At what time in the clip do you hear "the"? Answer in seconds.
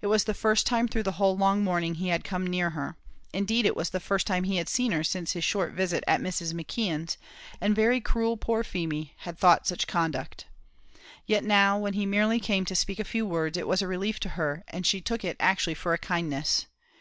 0.22-0.34, 1.02-1.10, 3.90-3.98